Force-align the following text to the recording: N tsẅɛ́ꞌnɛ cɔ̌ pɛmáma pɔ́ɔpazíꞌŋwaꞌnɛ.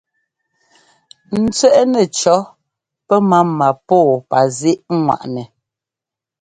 N 1.41 1.43
tsẅɛ́ꞌnɛ 1.57 2.01
cɔ̌ 2.19 2.37
pɛmáma 3.07 3.67
pɔ́ɔpazíꞌŋwaꞌnɛ. 3.87 5.43